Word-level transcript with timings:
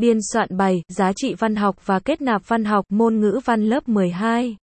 Biên 0.00 0.18
soạn 0.32 0.48
bài, 0.56 0.82
giá 0.88 1.12
trị 1.16 1.34
văn 1.38 1.56
học 1.56 1.76
và 1.86 1.98
kết 1.98 2.22
nạp 2.22 2.42
văn 2.46 2.64
học, 2.64 2.84
môn 2.88 3.20
ngữ 3.20 3.40
văn 3.44 3.64
lớp 3.64 3.88
12. 3.88 4.56